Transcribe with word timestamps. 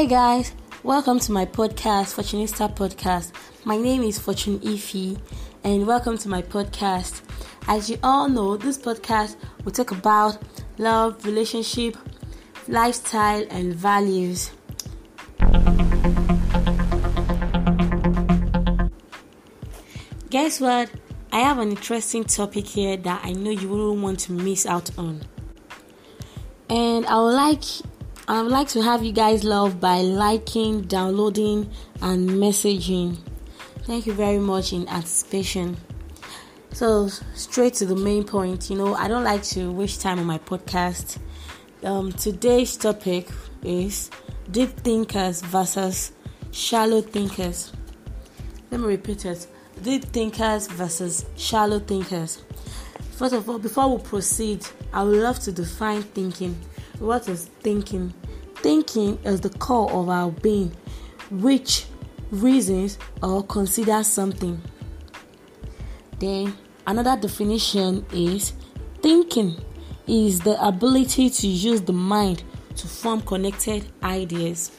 Hi 0.00 0.06
guys, 0.06 0.54
welcome 0.82 1.18
to 1.20 1.30
my 1.30 1.44
podcast, 1.44 2.14
Fortunista 2.14 2.74
Podcast. 2.74 3.32
My 3.66 3.76
name 3.76 4.02
is 4.02 4.18
Fortune 4.18 4.58
Ify, 4.60 5.20
and 5.62 5.86
welcome 5.86 6.16
to 6.16 6.28
my 6.30 6.40
podcast. 6.40 7.20
As 7.68 7.90
you 7.90 7.98
all 8.02 8.26
know, 8.26 8.56
this 8.56 8.78
podcast 8.78 9.36
will 9.62 9.72
talk 9.72 9.90
about 9.90 10.38
love, 10.78 11.22
relationship, 11.26 11.98
lifestyle, 12.66 13.44
and 13.50 13.74
values. 13.74 14.52
Guess 20.30 20.60
what? 20.62 20.90
I 21.30 21.40
have 21.40 21.58
an 21.58 21.72
interesting 21.72 22.24
topic 22.24 22.66
here 22.66 22.96
that 22.96 23.20
I 23.22 23.32
know 23.32 23.50
you 23.50 23.68
wouldn't 23.68 24.00
want 24.02 24.20
to 24.20 24.32
miss 24.32 24.64
out 24.64 24.96
on. 24.96 25.20
And 26.70 27.04
I 27.04 27.16
would 27.20 27.34
like 27.34 27.64
I 28.30 28.42
would 28.42 28.52
like 28.52 28.68
to 28.68 28.82
have 28.82 29.02
you 29.02 29.10
guys 29.10 29.42
love 29.42 29.80
by 29.80 30.02
liking, 30.02 30.82
downloading, 30.82 31.68
and 32.00 32.30
messaging. 32.30 33.18
Thank 33.82 34.06
you 34.06 34.12
very 34.12 34.38
much 34.38 34.72
in 34.72 34.88
anticipation. 34.88 35.76
So, 36.72 37.08
straight 37.34 37.74
to 37.74 37.86
the 37.86 37.96
main 37.96 38.22
point, 38.22 38.70
you 38.70 38.76
know, 38.76 38.94
I 38.94 39.08
don't 39.08 39.24
like 39.24 39.42
to 39.54 39.72
waste 39.72 40.00
time 40.00 40.20
on 40.20 40.26
my 40.26 40.38
podcast. 40.38 41.18
Um, 41.82 42.12
today's 42.12 42.76
topic 42.76 43.26
is 43.64 44.12
deep 44.48 44.78
thinkers 44.78 45.42
versus 45.42 46.12
shallow 46.52 47.00
thinkers. 47.00 47.72
Let 48.70 48.80
me 48.80 48.86
repeat 48.86 49.24
it 49.24 49.44
deep 49.82 50.04
thinkers 50.04 50.68
versus 50.68 51.26
shallow 51.36 51.80
thinkers. 51.80 52.44
First 53.10 53.34
of 53.34 53.50
all, 53.50 53.58
before 53.58 53.96
we 53.96 54.00
proceed, 54.04 54.64
I 54.92 55.02
would 55.02 55.18
love 55.18 55.40
to 55.40 55.50
define 55.50 56.02
thinking. 56.02 56.56
What 57.00 57.28
is 57.28 57.46
thinking? 57.62 58.14
Thinking 58.62 59.18
is 59.24 59.40
the 59.40 59.50
core 59.50 59.90
of 59.90 60.08
our 60.08 60.30
being, 60.30 60.76
which 61.30 61.86
reasons 62.30 62.98
or 63.22 63.42
considers 63.44 64.06
something. 64.06 64.60
Then, 66.18 66.54
another 66.86 67.20
definition 67.20 68.04
is 68.12 68.52
thinking 69.00 69.56
is 70.06 70.40
the 70.40 70.62
ability 70.66 71.30
to 71.30 71.46
use 71.46 71.80
the 71.80 71.92
mind 71.92 72.42
to 72.76 72.86
form 72.86 73.22
connected 73.22 73.86
ideas. 74.02 74.72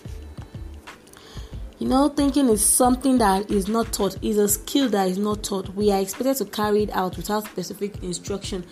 You 1.80 1.88
know, 1.88 2.10
thinking 2.10 2.48
is 2.50 2.64
something 2.64 3.18
that 3.18 3.50
is 3.50 3.68
not 3.68 3.92
taught, 3.92 4.24
is 4.24 4.38
a 4.38 4.48
skill 4.48 4.88
that 4.90 5.08
is 5.08 5.18
not 5.18 5.42
taught. 5.42 5.74
We 5.74 5.92
are 5.92 6.00
expected 6.00 6.38
to 6.38 6.46
carry 6.46 6.84
it 6.84 6.92
out 6.92 7.18
without 7.18 7.46
specific 7.46 8.04
instruction. 8.04 8.64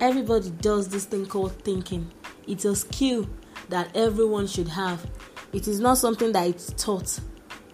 Everybody 0.00 0.50
does 0.50 0.88
this 0.88 1.04
thing 1.04 1.26
called 1.26 1.52
thinking. 1.62 2.10
It's 2.48 2.64
a 2.64 2.74
skill 2.74 3.28
that 3.68 3.94
everyone 3.96 4.46
should 4.46 4.68
have. 4.68 5.08
It 5.52 5.68
is 5.68 5.80
not 5.80 5.98
something 5.98 6.32
that 6.32 6.46
is 6.54 6.74
taught, 6.76 7.20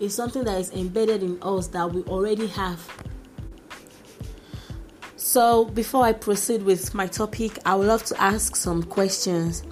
it's 0.00 0.14
something 0.14 0.44
that 0.44 0.58
is 0.58 0.70
embedded 0.72 1.22
in 1.22 1.38
us 1.42 1.69
that 1.69 1.92
we 1.92 2.02
already 2.02 2.47
have. 2.48 2.80
So, 5.16 5.64
before 5.66 6.05
I 6.05 6.12
proceed 6.12 6.62
with 6.62 6.94
my 6.94 7.06
topic, 7.06 7.58
I 7.64 7.75
would 7.75 7.86
love 7.86 8.05
to 8.05 8.20
ask 8.20 8.56
some 8.56 8.83
questions 8.83 9.62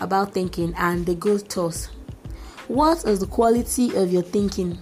about 0.00 0.34
thinking, 0.34 0.74
and 0.76 1.06
the 1.06 1.14
go 1.14 1.38
thus. 1.38 1.86
What 2.68 3.04
is 3.04 3.20
the 3.20 3.26
quality 3.26 3.94
of 3.96 4.12
your 4.12 4.22
thinking? 4.22 4.78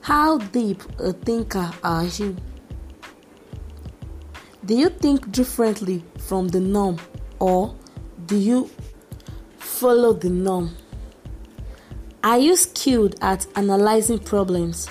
How 0.00 0.38
deep 0.38 0.82
a 0.98 1.12
thinker 1.12 1.70
are 1.82 2.04
you? 2.04 2.36
Do 4.64 4.74
you 4.74 4.88
think 4.88 5.30
differently 5.32 6.04
from 6.18 6.48
the 6.48 6.60
norm 6.60 6.98
or 7.38 7.74
do 8.26 8.36
you 8.36 8.70
follow 9.76 10.14
the 10.14 10.30
norm? 10.30 10.74
Are 12.24 12.38
you 12.38 12.56
skilled 12.56 13.16
at 13.20 13.46
analyzing 13.56 14.18
problems? 14.18 14.88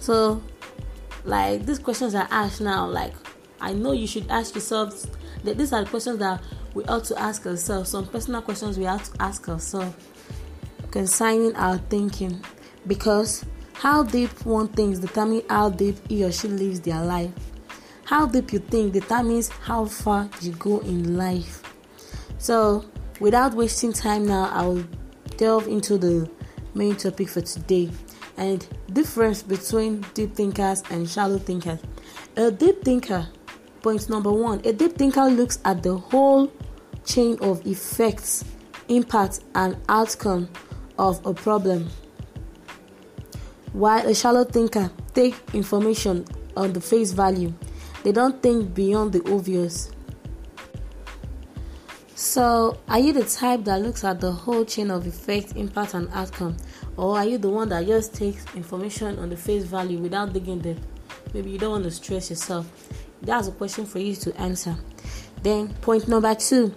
So, 0.00 0.42
like 1.24 1.66
these 1.66 1.78
questions 1.78 2.14
are 2.14 2.26
asked 2.30 2.62
now, 2.62 2.86
like 2.86 3.12
I 3.60 3.74
know 3.74 3.92
you 3.92 4.06
should 4.06 4.30
ask 4.30 4.54
yourself 4.54 5.04
that 5.44 5.58
these 5.58 5.74
are 5.74 5.84
the 5.84 5.90
questions 5.90 6.18
that 6.20 6.42
we 6.72 6.82
ought 6.84 7.04
to 7.04 7.18
ask 7.20 7.46
ourselves 7.46 7.90
some 7.90 8.06
personal 8.06 8.40
questions 8.40 8.78
we 8.78 8.84
have 8.84 9.04
to 9.12 9.22
ask 9.22 9.46
ourselves 9.48 9.94
concerning 10.90 11.54
our 11.56 11.76
thinking 11.76 12.42
because 12.86 13.44
how 13.74 14.02
deep 14.02 14.30
one 14.46 14.68
thinks 14.68 14.98
determines 14.98 15.44
how 15.50 15.68
deep 15.68 15.96
he 16.08 16.24
or 16.24 16.32
she 16.32 16.48
lives 16.48 16.80
their 16.80 17.04
life 17.04 17.30
how 18.04 18.24
deep 18.26 18.52
you 18.52 18.58
think 18.58 18.92
determines 18.92 19.48
how 19.48 19.84
far 19.84 20.28
you 20.40 20.52
go 20.52 20.78
in 20.80 21.16
life 21.16 21.67
so 22.38 22.84
without 23.20 23.54
wasting 23.54 23.92
time 23.92 24.26
now 24.26 24.48
i'll 24.52 24.84
delve 25.36 25.66
into 25.68 25.98
the 25.98 26.28
main 26.74 26.96
topic 26.96 27.28
for 27.28 27.40
today 27.40 27.90
and 28.36 28.66
difference 28.92 29.42
between 29.42 30.04
deep 30.14 30.34
thinkers 30.34 30.82
and 30.90 31.08
shallow 31.08 31.38
thinkers 31.38 31.78
a 32.36 32.50
deep 32.50 32.82
thinker 32.84 33.28
Point 33.82 34.08
number 34.10 34.32
one 34.32 34.60
a 34.64 34.72
deep 34.72 34.96
thinker 34.96 35.24
looks 35.26 35.60
at 35.64 35.82
the 35.82 35.96
whole 35.96 36.52
chain 37.04 37.38
of 37.40 37.64
effects, 37.66 38.44
impact, 38.88 39.40
and 39.54 39.76
outcome 39.88 40.48
of 40.98 41.24
a 41.24 41.32
problem. 41.32 41.88
While 43.72 44.06
a 44.06 44.14
shallow 44.14 44.44
thinker 44.44 44.90
take 45.14 45.36
information 45.54 46.24
on 46.56 46.72
the 46.72 46.80
face 46.80 47.12
value, 47.12 47.54
they 48.02 48.10
don't 48.10 48.42
think 48.42 48.74
beyond 48.74 49.12
the 49.12 49.22
obvious. 49.32 49.90
So, 52.18 52.76
are 52.88 52.98
you 52.98 53.12
the 53.12 53.22
type 53.22 53.62
that 53.66 53.80
looks 53.80 54.02
at 54.02 54.18
the 54.18 54.32
whole 54.32 54.64
chain 54.64 54.90
of 54.90 55.06
effect, 55.06 55.52
impact, 55.54 55.94
and 55.94 56.08
outcome, 56.12 56.56
or 56.96 57.16
are 57.16 57.24
you 57.24 57.38
the 57.38 57.48
one 57.48 57.68
that 57.68 57.86
just 57.86 58.12
takes 58.12 58.44
information 58.56 59.20
on 59.20 59.30
the 59.30 59.36
face 59.36 59.62
value 59.62 59.98
without 59.98 60.32
digging 60.32 60.58
deep? 60.58 60.78
Maybe 61.32 61.50
you 61.50 61.58
don't 61.58 61.70
want 61.70 61.84
to 61.84 61.92
stress 61.92 62.28
yourself. 62.28 62.66
That's 63.22 63.46
a 63.46 63.52
question 63.52 63.86
for 63.86 64.00
you 64.00 64.16
to 64.16 64.36
answer. 64.36 64.76
Then, 65.44 65.68
point 65.74 66.08
number 66.08 66.34
two 66.34 66.74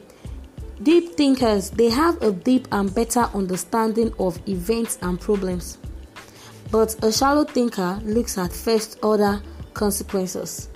deep 0.84 1.16
thinkers 1.16 1.72
they 1.72 1.90
have 1.90 2.22
a 2.22 2.32
deep 2.32 2.68
and 2.72 2.94
better 2.94 3.22
understanding 3.34 4.14
of 4.20 4.38
events 4.48 5.00
and 5.02 5.20
problems. 5.20 5.80
But 6.70 7.04
a 7.04 7.12
shallow 7.12 7.46
thinker 7.46 8.00
looks 8.04 8.38
at 8.38 8.54
first 8.54 9.00
order 9.02 9.42
consequences. 9.74 10.70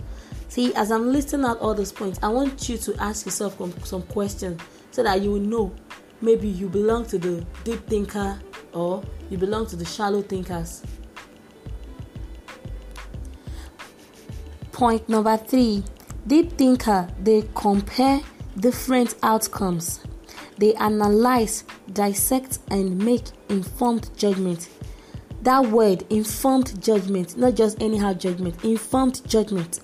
See, 0.55 0.73
as 0.75 0.89
I'm 0.89 1.11
listing 1.11 1.43
out 1.43 1.59
all 1.59 1.73
those 1.73 1.91
points, 1.91 2.17
I 2.23 2.29
want 2.29 2.69
you 2.69 2.77
to 2.77 2.95
ask 3.03 3.25
yourself 3.25 3.59
some 3.85 4.03
questions 4.03 4.61
so 4.89 5.03
that 5.03 5.21
you 5.21 5.31
will 5.31 5.41
know 5.41 5.75
maybe 6.21 6.47
you 6.47 6.69
belong 6.69 7.05
to 7.07 7.17
the 7.17 7.45
deep 7.65 7.85
thinker 7.89 8.39
or 8.71 9.03
you 9.29 9.37
belong 9.37 9.65
to 9.65 9.75
the 9.75 9.83
shallow 9.83 10.21
thinkers. 10.21 10.81
Point 14.71 15.09
number 15.09 15.35
three 15.35 15.83
deep 16.25 16.57
thinker 16.57 17.09
they 17.21 17.43
compare 17.53 18.21
different 18.57 19.15
outcomes. 19.23 20.05
They 20.57 20.73
analyze, 20.75 21.65
dissect, 21.91 22.59
and 22.71 22.97
make 22.97 23.25
informed 23.49 24.17
judgment. 24.17 24.69
That 25.41 25.65
word, 25.65 26.05
informed 26.09 26.81
judgment, 26.81 27.35
not 27.35 27.55
just 27.55 27.81
anyhow 27.81 28.13
judgment, 28.13 28.63
informed 28.63 29.21
judgment 29.27 29.81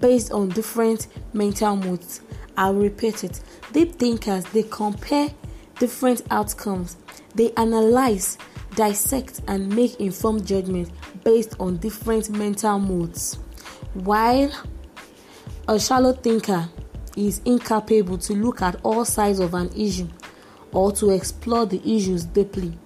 based 0.00 0.32
on 0.32 0.48
different 0.50 1.08
mental 1.32 1.76
modes. 1.76 2.20
I'll 2.56 2.74
repeat 2.74 3.24
it. 3.24 3.40
Deep 3.72 3.92
thinkers 3.96 4.44
they 4.46 4.62
compare 4.64 5.30
different 5.78 6.22
outcomes. 6.30 6.96
They 7.34 7.52
analyze, 7.52 8.38
dissect, 8.74 9.42
and 9.46 9.74
make 9.74 10.00
informed 10.00 10.46
judgment 10.46 10.90
based 11.22 11.54
on 11.60 11.76
different 11.78 12.30
mental 12.30 12.78
modes. 12.78 13.38
While 13.94 14.50
a 15.68 15.78
shallow 15.78 16.12
thinker 16.12 16.68
is 17.16 17.40
incapable 17.44 18.18
to 18.18 18.34
look 18.34 18.62
at 18.62 18.76
all 18.82 19.04
sides 19.04 19.40
of 19.40 19.54
an 19.54 19.70
issue 19.74 20.08
or 20.72 20.92
to 20.92 21.10
explore 21.10 21.66
the 21.66 21.80
issues 21.80 22.24
deeply. 22.24 22.78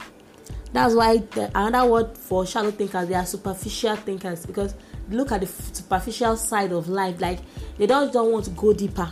That's 0.73 0.95
why 0.95 1.19
the, 1.19 1.51
another 1.55 1.91
word 1.91 2.17
for 2.17 2.47
shallow 2.47 2.71
thinkers 2.71 3.09
they 3.09 3.15
are 3.15 3.27
superficial 3.27 3.97
thinkers 3.97 4.47
because 4.47 4.75
look 5.11 5.33
at 5.33 5.41
the 5.41 5.47
superficial 5.47 6.37
side 6.37 6.73
of 6.73 6.89
life 6.89 7.21
like 7.21 7.41
they 7.79 7.87
don't 7.87 8.13
don't 8.13 8.33
want 8.33 8.45
to 8.47 8.51
go 8.53 8.73
deeper. 8.73 9.11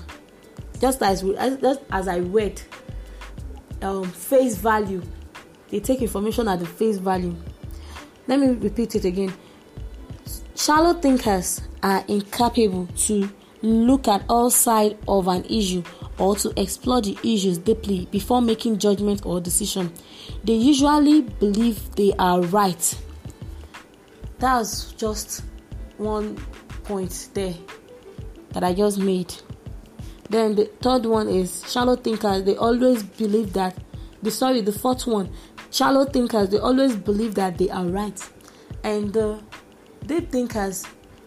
Just 0.80 1.02
as 1.02 1.24
we, 1.24 1.34
just 1.34 1.80
as 1.90 2.06
I 2.06 2.18
read, 2.18 2.60
um, 3.82 4.04
face 4.04 4.56
value, 4.56 5.02
they 5.70 5.80
take 5.80 6.02
information 6.02 6.48
at 6.48 6.60
the 6.60 6.66
face 6.66 6.98
value. 6.98 7.34
Let 8.26 8.40
me 8.40 8.48
repeat 8.48 8.94
it 8.94 9.04
again. 9.04 9.32
Shallow 10.54 10.94
thinkers 10.94 11.62
are 11.82 12.04
incapable 12.08 12.86
to 12.86 13.28
look 13.62 14.06
at 14.06 14.24
all 14.28 14.50
sides 14.50 14.94
of 15.08 15.26
an 15.28 15.44
issue 15.46 15.82
or 16.18 16.36
to 16.36 16.52
explore 16.60 17.00
the 17.00 17.16
issues 17.22 17.58
deeply 17.58 18.06
before 18.10 18.42
making 18.42 18.78
judgment 18.78 19.24
or 19.24 19.40
decision. 19.40 19.92
They 20.44 20.54
usually 20.54 21.22
believe 21.22 21.94
they 21.94 22.12
are 22.18 22.40
right. 22.42 22.98
That's 24.38 24.92
just 24.92 25.42
one 25.98 26.36
point 26.84 27.28
there 27.34 27.54
that 28.50 28.64
I 28.64 28.74
just 28.74 28.98
made. 28.98 29.34
Then 30.30 30.54
the 30.54 30.66
third 30.80 31.06
one 31.06 31.28
is 31.28 31.70
shallow 31.70 31.96
thinkers. 31.96 32.44
They 32.44 32.56
always 32.56 33.02
believe 33.02 33.52
that 33.54 33.76
the 34.22 34.30
sorry, 34.30 34.60
the 34.60 34.72
fourth 34.72 35.06
one, 35.06 35.30
shallow 35.70 36.04
thinkers, 36.04 36.50
they 36.50 36.58
always 36.58 36.96
believe 36.96 37.34
that 37.36 37.58
they 37.58 37.70
are 37.70 37.84
right. 37.84 38.28
And 38.84 39.12
the 39.12 39.40
deep 40.06 40.30
thinkers 40.30 40.84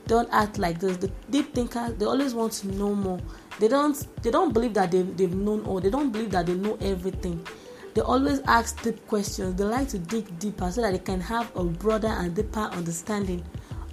don't 0.08 0.30
act 0.32 0.58
like 0.58 0.80
this. 0.80 0.98
The 0.98 1.12
deep 1.30 1.54
thinkers, 1.54 1.96
they 1.96 2.06
always 2.06 2.34
want 2.34 2.54
to 2.54 2.68
know 2.68 2.94
more. 2.94 3.20
They 3.60 3.68
don't 3.68 3.96
they 4.24 4.32
don't 4.32 4.54
believe 4.54 4.74
that 4.76 4.92
they've, 4.92 5.16
they've 5.16 5.34
known 5.34 5.66
all. 5.66 5.80
They 5.80 5.90
don't 5.90 6.12
believe 6.12 6.32
that 6.32 6.48
they 6.48 6.56
know 6.56 6.78
everything. 6.82 7.46
They 7.94 8.02
always 8.02 8.40
ask 8.42 8.82
deep 8.84 9.06
questions. 9.08 9.56
They 9.56 9.64
like 9.64 9.90
to 9.90 10.00
dig 10.00 10.40
deeper 10.40 10.72
so 10.72 10.82
that 10.82 10.92
they 10.94 11.00
can 11.00 11.20
have 11.22 11.56
a 11.56 11.64
broader 11.64 12.08
and 12.08 12.36
deeper 12.36 12.60
understanding 12.60 13.44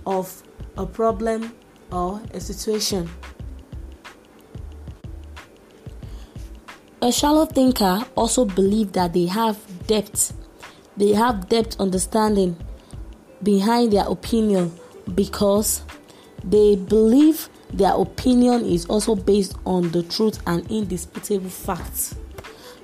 of 0.06 0.42
a 0.76 0.86
problem 0.86 1.54
or 1.90 2.20
a 2.32 2.40
situation. 2.40 3.08
A 7.00 7.12
shallow 7.12 7.46
thinker 7.46 8.04
also 8.16 8.44
believe 8.44 8.92
that 8.92 9.12
they 9.12 9.26
have 9.26 9.56
depth. 9.86 10.34
They 10.96 11.12
have 11.12 11.48
depth 11.48 11.80
understanding 11.80 12.56
behind 13.42 13.92
their 13.92 14.06
opinion 14.08 14.72
because 15.14 15.82
they 16.42 16.74
believe 16.76 17.48
their 17.72 17.92
opinion 17.92 18.64
is 18.64 18.86
also 18.86 19.14
based 19.14 19.54
on 19.64 19.90
the 19.90 20.02
truth 20.02 20.40
and 20.46 20.68
indisputable 20.70 21.50
facts. 21.50 22.16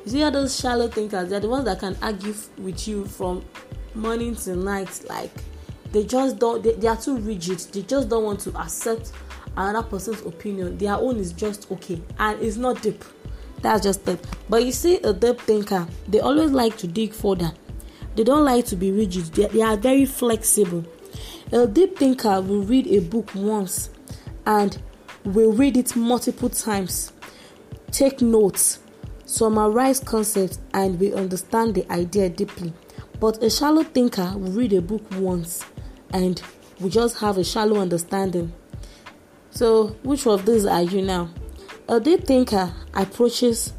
You 0.05 0.11
see, 0.11 0.31
those 0.31 0.59
shallow 0.59 0.89
thinkers, 0.89 1.31
they're 1.31 1.41
the 1.41 1.49
ones 1.49 1.65
that 1.65 1.81
can 1.81 1.97
argue 2.03 2.35
with 2.59 2.87
you 2.87 3.07
from 3.07 3.45
morning 3.95 4.37
to 4.37 4.55
night. 4.55 5.03
Like, 5.09 5.33
they 5.95 6.03
just 6.03 6.41
don't, 6.41 6.61
they, 6.61 6.73
they 6.73 6.89
are 6.89 6.97
too 6.97 7.19
rigid. 7.19 7.61
They 7.73 7.83
just 7.83 8.09
don't 8.09 8.25
want 8.25 8.41
to 8.41 8.59
accept 8.59 9.13
another 9.57 9.87
person's 9.87 10.21
opinion. 10.23 10.77
Their 10.77 10.95
own 10.95 11.19
is 11.19 11.33
just 11.33 11.71
okay 11.71 12.03
and 12.19 12.43
it's 12.43 12.57
not 12.57 12.83
deep. 12.83 13.05
That's 13.63 13.85
just 13.85 14.07
it. 14.09 14.19
But 14.49 14.65
you 14.65 14.73
see, 14.73 14.97
a 14.97 15.13
deep 15.13 15.41
thinker, 15.43 15.87
they 16.09 16.19
always 16.19 16.51
like 16.51 16.77
to 16.79 16.89
dig 16.89 17.13
further. 17.13 17.53
They 18.17 18.25
don't 18.25 18.45
like 18.45 18.67
to 18.67 18.77
be 18.77 18.91
rigid, 18.91 19.27
they, 19.35 19.47
they 19.47 19.63
are 19.63 19.77
very 19.77 20.05
flexible. 20.05 20.85
A 21.53 21.69
deep 21.69 21.97
thinker 21.97 22.41
will 22.41 22.63
read 22.63 22.89
a 22.89 22.99
book 22.99 23.33
once 23.33 23.91
and 24.47 24.77
will 25.23 25.53
read 25.53 25.77
it 25.77 25.95
multiple 25.95 26.49
times, 26.49 27.13
take 27.93 28.21
notes, 28.21 28.81
summarize 29.27 30.01
concepts, 30.01 30.59
and 30.73 30.99
we 30.99 31.15
understand 31.15 31.77
the 31.77 31.91
idea 31.93 32.29
deeply. 32.29 32.73
But 33.21 33.43
a 33.45 33.49
shallow 33.49 33.85
thinker 33.85 34.33
will 34.37 34.51
read 34.51 34.73
a 34.73 34.83
book 34.83 35.03
once 35.13 35.65
and 36.15 36.41
we 36.81 36.89
just 36.89 37.19
have 37.19 37.37
a 37.37 37.45
shallow 37.45 37.81
understanding. 37.81 38.53
So, 39.51 39.89
which 40.03 40.27
of 40.27 40.47
these 40.47 40.65
are 40.65 40.83
you 40.83 41.03
now? 41.03 41.29
A 41.89 42.01
deep 42.01 42.25
thinker 42.25 42.73
approaches, 42.95 43.75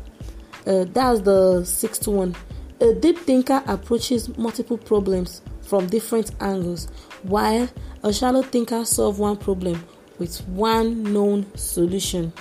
uh, 0.68 0.86
that's 0.90 1.22
the 1.22 1.64
sixth 1.64 2.08
one. 2.08 2.36
A 2.82 2.94
deep 2.94 3.20
thinker 3.20 3.64
approaches 3.66 4.38
multiple 4.38 4.78
problems 4.78 5.42
from 5.62 5.88
different 5.88 6.32
angles, 6.42 6.88
while 7.24 7.70
a 8.04 8.14
shallow 8.14 8.44
thinker 8.44 8.86
solves 8.86 9.18
one 9.18 9.38
problem 9.38 9.84
with 10.20 10.46
one 10.50 11.04
known 11.04 11.46
solution. 11.56 12.32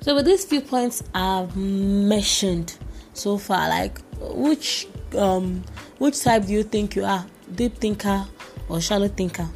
So, 0.00 0.16
with 0.16 0.26
these 0.26 0.44
few 0.44 0.60
points 0.60 1.02
I've 1.14 1.56
mentioned 1.56 2.76
so 3.12 3.38
far, 3.38 3.68
like 3.68 4.00
which 4.20 4.88
um, 5.16 5.64
which 5.98 6.20
type 6.20 6.46
do 6.46 6.52
you 6.52 6.62
think 6.62 6.94
you 6.94 7.04
are, 7.04 7.26
deep 7.54 7.78
thinker 7.78 8.26
or 8.68 8.80
shallow 8.80 9.08
thinker? 9.08 9.48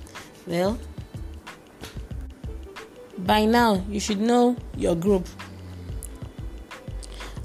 Well, 0.46 0.78
by 3.18 3.44
now, 3.44 3.84
you 3.88 4.00
should 4.00 4.20
know 4.20 4.56
your 4.76 4.94
group. 4.96 5.26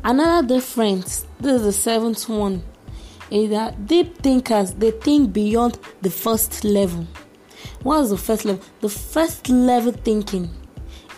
Another 0.03 0.47
difference, 0.47 1.25
this 1.39 1.62
is 1.62 1.63
the 1.63 1.74
seventh 1.74 2.30
one, 2.30 2.63
is 3.31 3.50
that 3.50 3.88
deep 3.88 4.19
thinkers 4.19 4.74
they 4.74 4.92
think 4.92 5.33
beyond 5.33 5.80
the 6.01 6.12
first 6.12 6.63
level. 6.63 7.07
What 7.81 8.01
is 8.01 8.09
the 8.12 8.18
first 8.18 8.45
level? 8.45 8.63
The 8.81 8.89
first 8.89 9.50
level 9.50 9.91
thinking 9.91 10.50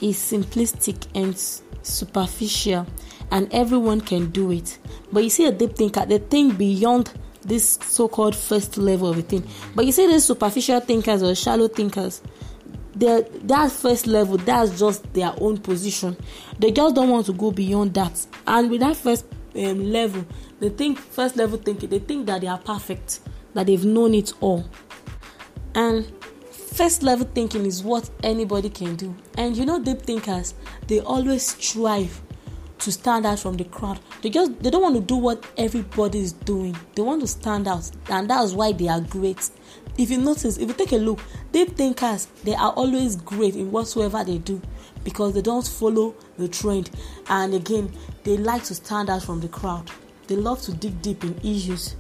is 0.02 0.18
simplistic 0.18 1.08
and 1.14 1.38
superficial, 1.86 2.88
and 3.32 3.54
everyone 3.54 4.02
can 4.02 4.32
do 4.32 4.52
it. 4.52 4.78
But 5.12 5.24
you 5.24 5.30
see, 5.30 5.46
a 5.46 5.52
deep 5.52 5.76
thinker 5.76 6.06
they 6.06 6.20
think 6.20 6.58
beyond 6.58 7.12
this 7.48 7.80
so-called 7.82 8.36
first 8.36 8.78
level 8.78 9.10
of 9.10 9.18
a 9.18 9.22
thing. 9.22 9.48
But 9.74 9.86
you 9.86 9.92
see, 9.92 10.06
these 10.06 10.26
superficial 10.26 10.80
thinkers 10.82 11.24
or 11.24 11.34
shallow 11.34 11.68
thinkers, 11.68 12.22
that 13.00 13.72
first 13.72 14.08
level 14.08 14.38
that's 14.38 14.80
just 14.80 15.12
their 15.14 15.34
own 15.40 15.58
position. 15.58 16.18
They 16.60 16.72
just 16.72 16.96
don't 16.96 17.10
want 17.10 17.26
to 17.28 17.34
go 17.34 17.52
beyond 17.52 17.94
that. 17.94 18.26
And 18.46 18.70
with 18.70 18.82
that 18.82 18.96
first 18.96 19.26
um, 19.56 19.92
level 19.92 20.26
they 20.60 20.70
think 20.70 20.98
first 20.98 21.36
level 21.36 21.58
thinking 21.58 21.90
they 21.90 22.00
think 22.00 22.26
that 22.28 22.42
they 22.42 22.48
are 22.48 22.58
perfect 22.58 23.20
that 23.54 23.68
they've 23.68 23.86
known 23.86 24.14
it 24.14 24.34
all. 24.40 24.66
And 25.76 26.12
first 26.52 27.04
level 27.04 27.28
thinking 27.34 27.66
is 27.66 27.84
what 27.84 28.10
anybody 28.24 28.70
can 28.70 28.96
do. 28.96 29.16
And 29.38 29.56
you 29.56 29.66
know 29.66 29.82
deep 29.82 30.02
thinkers 30.02 30.54
they 30.88 31.00
always 31.00 31.44
strive 31.44 32.22
to 32.80 32.92
stand 32.92 33.26
out 33.26 33.40
from 33.40 33.58
the 33.58 33.64
crowd. 33.66 34.00
They 34.22 34.30
just 34.30 34.62
they 34.62 34.70
don't 34.70 34.82
want 34.82 34.96
to 34.96 35.02
do 35.02 35.16
what 35.16 35.44
everybody 35.58 36.20
is 36.20 36.34
doing. 36.34 36.76
They 36.96 37.02
want 37.02 37.22
to 37.22 37.28
stand 37.28 37.68
out 37.68 37.90
and 38.10 38.30
that's 38.30 38.54
why 38.54 38.72
they 38.72 38.88
are 38.88 39.02
great. 39.02 39.50
If 39.98 40.12
you 40.12 40.18
notice 40.20 40.58
if 40.58 40.68
you 40.68 40.74
take 40.74 40.92
a 40.92 40.98
look 40.98 41.20
deep 41.52 41.76
thinkers 41.76 42.28
they 42.44 42.56
are 42.56 42.72
always 42.72 43.16
great 43.16 43.56
in 43.56 43.72
whatsoever 43.72 44.24
they 44.24 44.38
do 44.38 44.62
because 45.04 45.34
they 45.34 45.42
don't 45.42 45.66
follow 45.66 46.16
the 46.38 46.48
trend. 46.48 46.90
And 47.30 47.54
again 47.54 47.92
they 48.24 48.38
like 48.38 48.64
to 48.66 48.76
stand 48.76 49.10
out 49.10 49.24
from 49.24 49.42
the 49.42 49.48
crowd. 49.48 49.90
They 50.28 50.36
love 50.36 50.62
to 50.64 50.74
dig 50.74 51.02
deep 51.02 51.24
in 51.24 51.38
issues. 51.40 51.96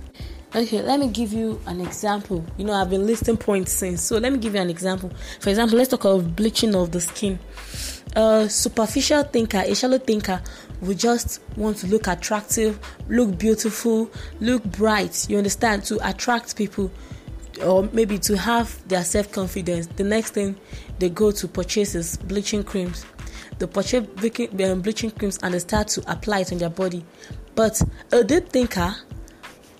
Okay 0.55 0.81
let 0.81 0.99
me 0.99 1.07
give 1.09 1.33
you 1.33 1.59
an 1.65 1.81
example. 1.81 2.45
You 2.57 2.65
know 2.65 2.73
i've 2.73 2.89
been 2.89 3.05
listing 3.07 3.37
points 3.37 3.73
since 3.73 4.01
so 4.01 4.17
let 4.17 4.31
me 4.31 4.37
give 4.39 4.53
you 4.53 4.61
an 4.61 4.69
example. 4.69 5.11
For 5.39 5.49
example 5.49 5.77
let's 5.77 5.89
talk 5.89 6.05
of 6.05 6.35
bleaching 6.35 6.75
of 6.75 6.91
the 6.91 7.01
skin 7.01 7.39
a 8.17 8.49
superficial 8.49 9.23
thinker 9.23 9.59
a 9.59 9.73
shallow 9.73 9.97
thinker 9.97 10.41
will 10.81 10.93
just 10.93 11.39
want 11.55 11.77
to 11.77 11.87
look 11.87 12.07
attractive 12.07 12.79
look 13.07 13.37
beautiful 13.37 14.09
look 14.39 14.63
bright 14.63 15.29
you 15.29 15.37
understand 15.37 15.83
to 15.83 15.97
attract 16.07 16.55
people 16.55 16.91
or 17.63 17.89
maybe 17.93 18.17
to 18.19 18.37
have 18.37 18.87
their 18.87 19.03
self 19.03 19.31
confidence, 19.31 19.87
the 19.87 20.03
next 20.03 20.31
thing 20.31 20.55
they 20.99 21.09
go 21.09 21.31
to 21.31 21.47
purchase 21.47 21.95
is 21.95 22.17
bleaching 22.17 22.63
creams. 22.63 23.05
They 23.59 23.67
purchase 23.67 24.07
um, 24.63 24.81
bleaching 24.81 25.11
creams 25.11 25.39
and 25.41 25.53
they 25.53 25.59
start 25.59 25.87
to 25.89 26.11
apply 26.11 26.41
it 26.41 26.51
on 26.51 26.59
their 26.59 26.69
body. 26.69 27.03
But 27.55 27.81
a 28.11 28.23
deep 28.23 28.49
thinker, 28.49 28.95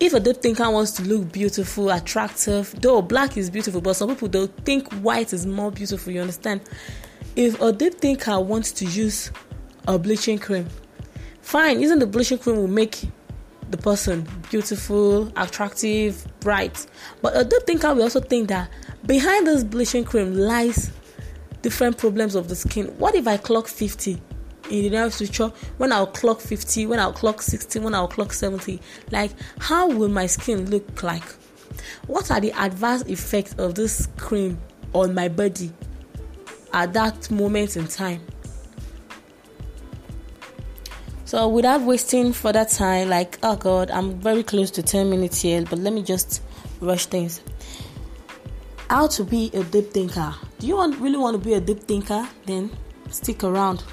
if 0.00 0.14
a 0.14 0.20
deep 0.20 0.38
thinker 0.38 0.68
wants 0.70 0.92
to 0.92 1.02
look 1.02 1.30
beautiful, 1.30 1.90
attractive, 1.90 2.74
though 2.80 3.02
black 3.02 3.36
is 3.36 3.50
beautiful, 3.50 3.80
but 3.80 3.94
some 3.94 4.08
people 4.10 4.28
don't 4.28 4.54
think 4.64 4.92
white 4.94 5.32
is 5.32 5.46
more 5.46 5.70
beautiful. 5.70 6.12
You 6.12 6.22
understand? 6.22 6.62
If 7.36 7.60
a 7.60 7.72
deep 7.72 7.94
thinker 7.94 8.40
wants 8.40 8.72
to 8.72 8.84
use 8.84 9.30
a 9.86 9.98
bleaching 9.98 10.38
cream, 10.38 10.66
fine. 11.40 11.80
Using 11.80 11.98
the 11.98 12.06
bleaching 12.06 12.38
cream 12.38 12.56
will 12.56 12.68
make 12.68 13.08
the 13.70 13.76
person 13.76 14.26
beautiful, 14.50 15.32
attractive, 15.36 16.26
bright. 16.40 16.86
But 17.22 17.36
a 17.36 17.44
deep 17.44 17.62
thinker 17.66 17.94
will 17.94 18.02
also 18.02 18.20
think 18.20 18.48
that 18.48 18.70
behind 19.06 19.46
this 19.46 19.64
bleaching 19.64 20.04
cream 20.04 20.34
lies 20.34 20.90
different 21.62 21.98
problems 21.98 22.34
of 22.34 22.48
the 22.48 22.56
skin. 22.56 22.86
What 22.98 23.14
if 23.14 23.26
I 23.26 23.36
clock 23.36 23.68
50 23.68 24.12
in 24.12 24.20
the 24.70 24.90
near 24.90 25.10
future? 25.10 25.52
When 25.76 25.92
I'll 25.92 26.06
clock 26.06 26.40
50, 26.40 26.86
when 26.86 26.98
I'll 26.98 27.12
clock 27.12 27.42
60, 27.42 27.80
when 27.80 27.94
I'll 27.94 28.08
clock 28.08 28.32
70? 28.32 28.80
Like, 29.10 29.32
how 29.58 29.88
will 29.88 30.08
my 30.08 30.26
skin 30.26 30.70
look 30.70 31.02
like? 31.02 31.24
What 32.06 32.30
are 32.30 32.40
the 32.40 32.52
adverse 32.52 33.02
effects 33.02 33.54
of 33.54 33.74
this 33.74 34.08
cream 34.16 34.58
on 34.94 35.14
my 35.14 35.28
body 35.28 35.72
at 36.72 36.92
that 36.92 37.30
moment 37.30 37.76
in 37.76 37.86
time? 37.86 38.20
So, 41.24 41.46
without 41.46 41.82
wasting 41.82 42.32
further 42.32 42.64
time, 42.64 43.10
like, 43.10 43.38
oh 43.42 43.54
god, 43.56 43.90
I'm 43.90 44.18
very 44.18 44.42
close 44.42 44.70
to 44.70 44.82
10 44.82 45.10
minutes 45.10 45.42
here, 45.42 45.62
but 45.68 45.78
let 45.78 45.92
me 45.92 46.02
just 46.02 46.42
rush 46.80 47.04
things. 47.04 47.42
How 48.88 49.08
to 49.08 49.24
be 49.24 49.50
a 49.52 49.62
deep 49.62 49.92
thinker? 49.92 50.34
Do 50.58 50.66
you 50.66 50.76
want, 50.76 50.98
really 50.98 51.18
want 51.18 51.34
to 51.34 51.46
be 51.46 51.52
a 51.52 51.60
deep 51.60 51.84
thinker? 51.84 52.26
Then 52.46 52.70
stick 53.10 53.44
around. 53.44 53.84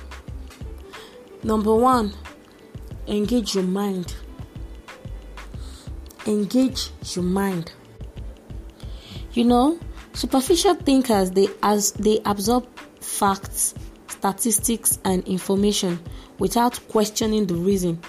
Number 1.43 1.75
one, 1.75 2.13
engage 3.05 3.53
your 3.53 3.65
mind. 3.65 4.15
Engage 6.25 6.91
your 7.13 7.25
mind. 7.25 7.73
You 9.33 9.43
know, 9.43 9.79
superficial 10.15 10.73
thinkers 10.75 11.31
they 11.31 11.47
as 11.61 11.91
they 11.93 12.19
absorb 12.25 12.67
facts, 12.99 13.75
statistics, 14.07 14.97
and 15.05 15.23
information 15.27 15.99
without 16.39 16.79
questioning 16.87 17.45
the 17.45 17.53
reason, 17.53 17.99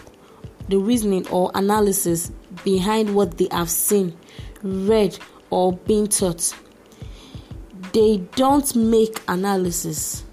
the 0.69 0.79
reasoning 0.79 1.27
or 1.29 1.51
analysis 1.55 2.31
behind 2.65 3.15
what 3.15 3.37
they 3.37 3.49
have 3.51 3.69
seen, 3.69 4.17
read, 4.63 5.19
or 5.51 5.73
been 5.73 6.07
taught. 6.07 6.55
They 7.93 8.19
don't 8.37 8.75
make 8.75 9.21
analysis. 9.29 10.25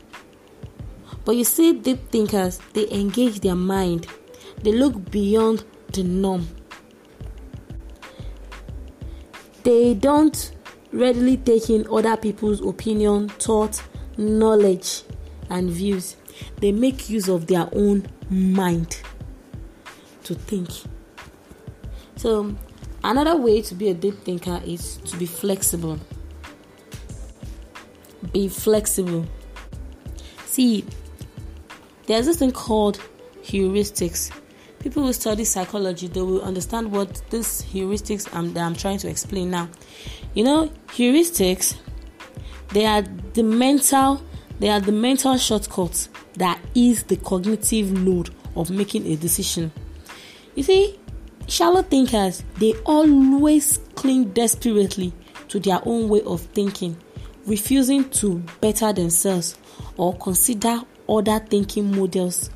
But 1.25 1.35
you 1.35 1.43
see, 1.43 1.73
deep 1.73 2.09
thinkers, 2.09 2.59
they 2.73 2.89
engage 2.89 3.39
their 3.39 3.55
mind. 3.55 4.07
they 4.63 4.71
look 4.71 5.11
beyond 5.11 5.63
the 5.91 6.03
norm. 6.03 6.47
They 9.63 9.93
don't 9.93 10.52
readily 10.93 11.37
taking 11.37 11.89
other 11.89 12.15
people's 12.15 12.61
opinion, 12.61 13.29
thought, 13.29 13.81
knowledge, 14.17 15.03
and 15.49 15.69
views. 15.69 16.15
They 16.57 16.71
make 16.71 17.09
use 17.09 17.27
of 17.27 17.47
their 17.47 17.67
own 17.73 18.07
mind 18.29 19.01
to 20.23 20.35
think. 20.35 20.69
So, 22.15 22.55
another 23.03 23.35
way 23.35 23.61
to 23.63 23.75
be 23.75 23.89
a 23.89 23.93
deep 23.93 24.23
thinker 24.23 24.61
is 24.65 24.97
to 24.97 25.17
be 25.17 25.25
flexible. 25.25 25.99
Be 28.31 28.47
flexible. 28.47 29.25
See, 30.45 30.85
there's 32.05 32.27
this 32.27 32.37
thing 32.37 32.51
called 32.51 33.01
heuristics. 33.41 34.31
People 34.79 35.03
who 35.03 35.13
study 35.13 35.45
psychology, 35.45 36.07
they 36.07 36.21
will 36.21 36.41
understand 36.41 36.91
what 36.91 37.21
this 37.29 37.61
heuristics 37.63 38.27
I'm, 38.33 38.53
that 38.53 38.63
I'm 38.63 38.75
trying 38.75 38.97
to 38.99 39.09
explain 39.09 39.49
now. 39.49 39.69
You 40.33 40.43
know, 40.43 40.71
heuristics, 40.87 41.75
they 42.69 42.85
are 42.85 43.03
the 43.33 43.43
mental, 43.43 44.23
they 44.59 44.69
are 44.69 44.79
the 44.79 44.91
mental 44.91 45.37
shortcuts 45.37 46.09
that 46.35 46.59
ease 46.73 47.03
the 47.03 47.17
cognitive 47.17 47.91
load 47.99 48.31
of 48.55 48.71
making 48.71 49.05
a 49.05 49.15
decision. 49.15 49.71
You 50.55 50.63
see, 50.63 50.99
shallow 51.47 51.83
thinkers, 51.83 52.43
they 52.57 52.73
always 52.85 53.79
cling 53.95 54.29
desperately 54.29 55.13
to 55.49 55.59
their 55.59 55.81
own 55.85 56.09
way 56.09 56.21
of 56.23 56.41
thinking, 56.41 56.97
refusing 57.45 58.09
to 58.09 58.39
better 58.59 58.91
themselves 58.91 59.55
or 59.97 60.15
consider 60.17 60.81
other 61.07 61.39
thinking 61.39 61.95
models, 61.95 62.49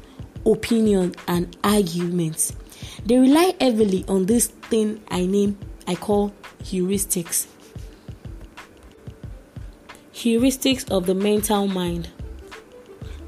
opinions, 0.46 1.16
and 1.28 1.56
arguments. 1.64 2.54
They 3.06 3.18
rely 3.18 3.54
heavily 3.62 4.04
on 4.08 4.26
this 4.26 4.48
thing 4.48 5.04
I 5.10 5.26
name, 5.26 5.58
I 5.86 5.96
call 5.96 6.34
heuristics. 6.64 7.48
Heuristics 10.18 10.90
of 10.90 11.06
the 11.06 11.14
mental 11.14 11.68
mind. 11.68 12.10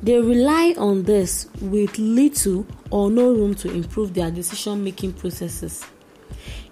They 0.01 0.19
rely 0.19 0.73
on 0.75 1.03
this 1.03 1.45
with 1.61 1.99
little 1.99 2.65
or 2.89 3.11
no 3.11 3.31
room 3.31 3.53
to 3.57 3.71
improve 3.71 4.15
their 4.15 4.31
decision 4.31 4.83
making 4.83 5.13
processes. 5.13 5.85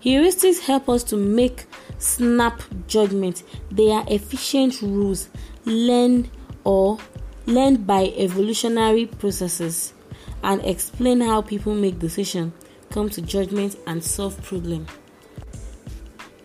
Heuristics 0.03 0.59
help 0.61 0.89
us 0.89 1.03
to 1.03 1.17
make 1.17 1.67
snap 1.99 2.63
judgment. 2.87 3.43
They 3.69 3.91
are 3.91 4.05
efficient 4.07 4.81
rules 4.81 5.29
learned 5.65 6.31
or 6.63 6.97
learned 7.45 7.85
by 7.85 8.11
evolutionary 8.17 9.05
processes 9.05 9.93
and 10.41 10.65
explain 10.65 11.21
how 11.21 11.43
people 11.43 11.75
make 11.75 11.99
decisions, 11.99 12.53
come 12.89 13.07
to 13.11 13.21
judgment, 13.21 13.75
and 13.85 14.03
solve 14.03 14.41
problems. 14.41 14.89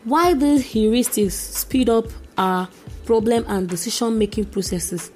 Why 0.05 0.35
these 0.35 0.63
heuristics 0.75 1.33
speed 1.33 1.89
up 1.89 2.09
our 2.37 2.69
problem 3.05 3.45
and 3.49 3.69
decision 3.69 4.19
making 4.19 4.47
processes 4.47 5.11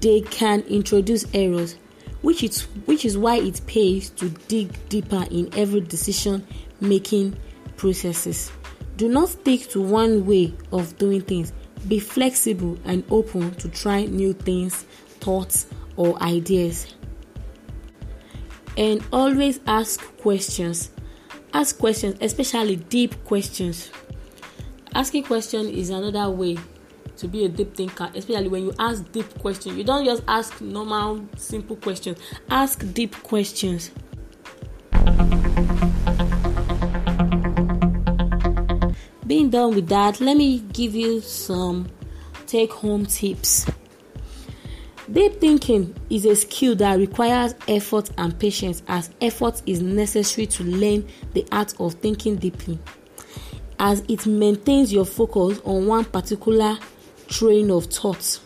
they 0.00 0.20
can 0.20 0.60
introduce 0.62 1.24
errors, 1.34 1.76
which 2.22 2.42
is 2.42 2.62
which 2.86 3.04
is 3.04 3.16
why 3.16 3.36
it 3.36 3.60
pays 3.66 4.10
to 4.10 4.28
dig 4.48 4.76
deeper 4.88 5.24
in 5.30 5.52
every 5.54 5.80
decision 5.80 6.46
making 6.80 7.36
processes. 7.76 8.52
Do 8.96 9.08
not 9.08 9.28
stick 9.28 9.68
to 9.70 9.80
one 9.80 10.26
way 10.26 10.54
of 10.72 10.96
doing 10.98 11.22
things. 11.22 11.52
Be 11.86 12.00
flexible 12.00 12.78
and 12.84 13.04
open 13.10 13.54
to 13.56 13.68
try 13.68 14.04
new 14.04 14.32
things, 14.32 14.82
thoughts, 15.20 15.66
or 15.96 16.20
ideas. 16.22 16.94
And 18.76 19.02
always 19.12 19.60
ask 19.66 20.00
questions. 20.18 20.90
Ask 21.54 21.78
questions, 21.78 22.16
especially 22.20 22.76
deep 22.76 23.24
questions. 23.24 23.90
Asking 24.94 25.24
questions 25.24 25.68
is 25.68 25.90
another 25.90 26.30
way 26.30 26.58
to 27.18 27.28
be 27.28 27.44
a 27.44 27.48
deep 27.48 27.74
thinker, 27.76 28.10
especially 28.14 28.48
when 28.48 28.62
you 28.62 28.72
ask 28.78 29.10
deep 29.12 29.38
questions. 29.40 29.76
You 29.76 29.84
don't 29.84 30.04
just 30.04 30.22
ask 30.26 30.60
normal, 30.60 31.28
simple 31.36 31.76
questions, 31.76 32.18
ask 32.50 32.84
deep 32.94 33.14
questions. 33.22 33.90
Being 39.26 39.50
done 39.50 39.74
with 39.74 39.88
that, 39.88 40.20
let 40.20 40.36
me 40.36 40.60
give 40.72 40.94
you 40.94 41.20
some 41.20 41.88
take 42.46 42.72
home 42.72 43.04
tips. 43.04 43.66
Deep 45.10 45.40
thinking 45.40 45.94
is 46.10 46.24
a 46.24 46.36
skill 46.36 46.76
that 46.76 46.98
requires 46.98 47.54
effort 47.66 48.10
and 48.16 48.38
patience, 48.38 48.82
as 48.88 49.10
effort 49.20 49.60
is 49.66 49.82
necessary 49.82 50.46
to 50.46 50.64
learn 50.64 51.06
the 51.32 51.46
art 51.50 51.74
of 51.80 51.94
thinking 51.94 52.36
deeply, 52.36 52.78
as 53.78 54.00
it 54.08 54.26
maintains 54.26 54.92
your 54.92 55.04
focus 55.04 55.60
on 55.64 55.86
one 55.86 56.04
particular 56.04 56.78
train 57.28 57.70
of 57.70 57.86
thought. 57.86 58.40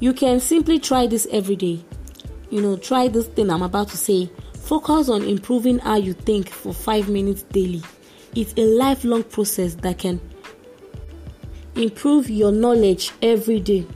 You 0.00 0.12
can 0.12 0.40
simply 0.40 0.78
try 0.78 1.06
this 1.06 1.26
every 1.30 1.56
day. 1.56 1.84
You 2.50 2.60
know, 2.62 2.76
try 2.76 3.08
this 3.08 3.26
thing 3.26 3.50
I'm 3.50 3.62
about 3.62 3.88
to 3.88 3.96
say. 3.96 4.30
Focus 4.54 5.08
on 5.08 5.22
improving 5.24 5.78
how 5.78 5.96
you 5.96 6.12
think 6.12 6.50
for 6.50 6.74
five 6.74 7.08
minutes 7.08 7.42
daily. 7.42 7.82
It's 8.34 8.52
a 8.56 8.64
lifelong 8.64 9.24
process 9.24 9.74
that 9.76 9.98
can 9.98 10.20
improve 11.74 12.28
your 12.28 12.52
knowledge 12.52 13.12
every 13.22 13.60
day. 13.60 13.86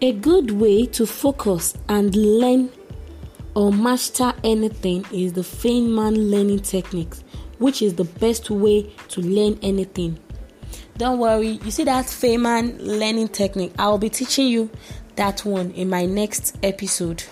A 0.00 0.12
good 0.12 0.50
way 0.50 0.86
to 0.86 1.06
focus 1.06 1.74
and 1.88 2.14
learn 2.14 2.70
or 3.54 3.72
master 3.72 4.32
anything 4.42 5.04
is 5.12 5.32
the 5.32 5.42
Feynman 5.42 6.30
learning 6.30 6.60
techniques 6.60 7.22
which 7.62 7.80
is 7.80 7.94
the 7.94 8.04
best 8.04 8.50
way 8.50 8.92
to 9.08 9.20
learn 9.20 9.58
anything. 9.62 10.18
Don't 10.98 11.18
worry, 11.18 11.60
you 11.64 11.70
see 11.70 11.84
that 11.84 12.06
Feynman 12.06 12.76
learning 12.80 13.28
technique. 13.28 13.72
I'll 13.78 13.98
be 13.98 14.10
teaching 14.10 14.48
you 14.48 14.68
that 15.16 15.44
one 15.44 15.70
in 15.72 15.88
my 15.88 16.04
next 16.04 16.56
episode. 16.62 17.22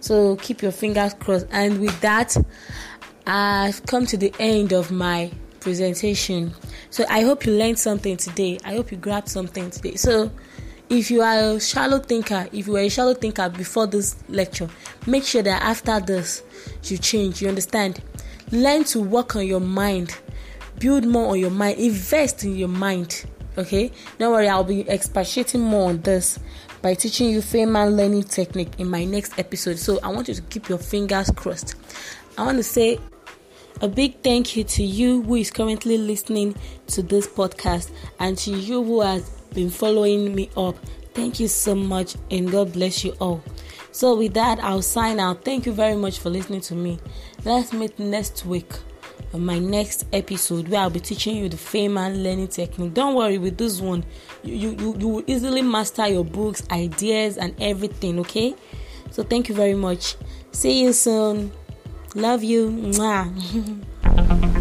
So 0.00 0.36
keep 0.36 0.62
your 0.62 0.72
fingers 0.72 1.14
crossed. 1.14 1.46
And 1.50 1.80
with 1.80 2.00
that, 2.00 2.36
I've 3.26 3.84
come 3.86 4.06
to 4.06 4.16
the 4.16 4.32
end 4.38 4.72
of 4.72 4.90
my 4.90 5.30
presentation. 5.60 6.52
So 6.90 7.04
I 7.08 7.22
hope 7.22 7.46
you 7.46 7.52
learned 7.52 7.78
something 7.78 8.16
today. 8.16 8.58
I 8.64 8.74
hope 8.74 8.90
you 8.90 8.98
grabbed 8.98 9.28
something 9.28 9.70
today. 9.70 9.96
So 9.96 10.30
if 10.88 11.10
you 11.10 11.22
are 11.22 11.54
a 11.56 11.60
shallow 11.60 11.98
thinker, 11.98 12.48
if 12.52 12.66
you 12.66 12.74
were 12.74 12.80
a 12.80 12.88
shallow 12.88 13.14
thinker 13.14 13.48
before 13.48 13.86
this 13.86 14.16
lecture, 14.28 14.68
make 15.06 15.24
sure 15.24 15.42
that 15.42 15.62
after 15.62 16.00
this 16.00 16.42
you 16.84 16.98
change. 16.98 17.40
You 17.40 17.48
understand? 17.48 18.02
Learn 18.52 18.84
to 18.84 19.00
work 19.00 19.34
on 19.34 19.46
your 19.46 19.60
mind. 19.60 20.16
Build 20.78 21.04
more 21.04 21.32
on 21.32 21.38
your 21.38 21.50
mind. 21.50 21.78
Invest 21.78 22.44
in 22.44 22.56
your 22.56 22.68
mind 22.68 23.24
okay? 23.58 23.90
Don't 24.18 24.32
worry 24.32 24.48
i'll 24.48 24.64
be 24.64 24.88
expatiating 24.88 25.60
more 25.60 25.90
on 25.90 26.00
this 26.02 26.38
by 26.80 26.94
teaching 26.94 27.30
you 27.30 27.40
Feynman 27.40 27.96
learning 27.96 28.24
technique 28.24 28.72
in 28.78 28.88
my 28.88 29.04
next 29.04 29.38
episode. 29.38 29.78
So 29.78 30.00
i 30.02 30.08
want 30.08 30.28
you 30.28 30.34
to 30.34 30.42
keep 30.42 30.68
your 30.68 30.78
fingers 30.78 31.30
crossed. 31.30 31.76
I 32.36 32.44
want 32.44 32.58
to 32.58 32.64
say 32.64 32.98
a 33.80 33.88
big 33.88 34.22
thank 34.22 34.56
you 34.56 34.64
to 34.64 34.82
you 34.82 35.22
who 35.22 35.36
is 35.36 35.50
currently 35.50 35.98
listening 35.98 36.56
to 36.88 37.02
this 37.02 37.26
podcast 37.26 37.90
and 38.18 38.36
to 38.38 38.50
you 38.52 38.82
who 38.82 39.00
has 39.00 39.28
been 39.54 39.70
following 39.70 40.34
me 40.34 40.50
up. 40.56 40.76
Thank 41.14 41.40
you 41.40 41.48
so 41.48 41.74
much 41.74 42.16
and 42.30 42.50
god 42.50 42.72
bless 42.72 43.04
you 43.04 43.12
all. 43.20 43.42
So, 43.94 44.16
with 44.16 44.32
that, 44.34 44.58
I'll 44.64 44.80
sign 44.80 45.20
out. 45.20 45.44
Thank 45.44 45.66
you 45.66 45.72
very 45.72 45.94
much 45.94 46.18
for 46.18 46.30
listening 46.30 46.62
to 46.62 46.74
me. 46.74 46.98
Let's 47.44 47.72
meet 47.72 47.98
next 47.98 48.46
week 48.46 48.70
on 49.34 49.44
my 49.44 49.58
next 49.58 50.06
episode 50.12 50.68
where 50.68 50.80
I'll 50.80 50.90
be 50.90 51.00
teaching 51.00 51.36
you 51.36 51.48
the 51.48 51.56
Feynman 51.56 52.22
learning 52.22 52.48
technique. 52.48 52.94
Don't 52.94 53.16
worry 53.16 53.36
with 53.38 53.58
this 53.58 53.80
one, 53.80 54.04
you, 54.44 54.54
you, 54.54 54.96
you 54.96 55.08
will 55.08 55.24
easily 55.26 55.60
master 55.60 56.06
your 56.06 56.24
books, 56.24 56.62
ideas, 56.70 57.38
and 57.38 57.60
everything, 57.60 58.20
okay? 58.20 58.54
So, 59.10 59.24
thank 59.24 59.48
you 59.48 59.56
very 59.56 59.74
much. 59.74 60.14
See 60.52 60.84
you 60.84 60.92
soon. 60.92 61.50
Love 62.14 62.44
you. 62.44 62.70
Mwah. 62.70 64.48